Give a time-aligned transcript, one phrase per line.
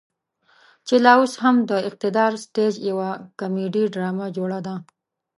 [0.87, 3.09] چې لا اوس هم د اقتدار سټيج يوه
[3.39, 4.75] کميډي ډرامه جوړه ده.